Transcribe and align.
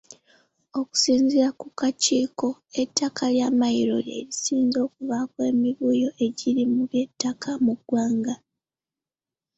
Okusinziira 0.79 1.49
ku 1.59 1.67
kakiiko, 1.79 2.49
ettaka 2.81 3.23
lya 3.33 3.47
Mmayiro 3.51 3.97
lye 4.07 4.17
lisinze 4.27 4.77
okuvaako 4.87 5.39
emivuyo 5.51 6.09
egiri 6.25 6.63
mu 6.73 6.81
by’ettaka 6.89 7.49
mu 7.65 7.73
ggwanga. 7.79 8.35